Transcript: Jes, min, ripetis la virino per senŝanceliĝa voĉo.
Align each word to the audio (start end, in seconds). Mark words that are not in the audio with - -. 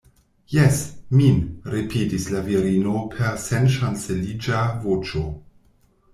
Jes, 0.53 0.77
min, 1.19 1.35
ripetis 1.73 2.25
la 2.37 2.41
virino 2.47 2.95
per 3.17 3.39
senŝanceliĝa 3.45 4.65
voĉo. 4.89 5.25